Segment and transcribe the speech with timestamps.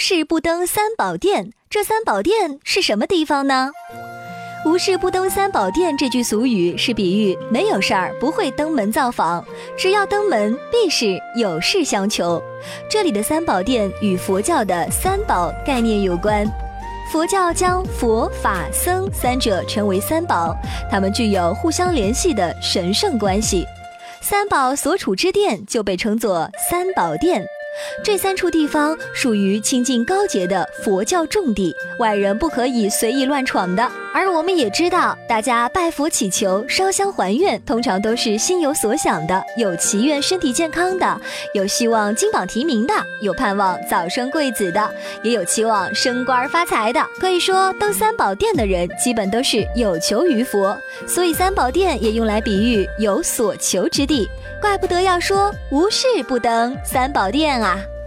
[0.00, 3.70] 事不登三宝殿，这三宝殿是什么地方呢？
[4.64, 9.44] 无事不登三宝殿这句俗语是比喻没有事儿不会登门造访，
[9.76, 12.42] 只要登门必是有事相求。
[12.88, 16.50] 这里的三宝殿与佛教的三宝概念有关。
[17.12, 20.56] 佛教将佛法僧三者称为三宝，
[20.90, 23.66] 它们具有互相联系的神圣关系。
[24.22, 27.44] 三宝所处之殿就被称作三宝殿。
[28.02, 33.90] 这三处地方属于清净高洁的佛教重地，外人不可以随意乱闯的。
[34.12, 41.20] 而我们也知道，大家拜佛祈求、烧香还愿，通常都是心有所想的，有祈愿身体健康的，
[41.54, 44.90] 有希望金榜题名的，有盼望早生贵子的，
[45.22, 47.00] 也有期望升官发财的。
[47.20, 54.28] 可以说，登三宝殿的人基本都是有求于佛，所以三宝殿也用来比喻有所求之地。
[54.60, 57.78] 怪不得要说无事不登三宝殿啊！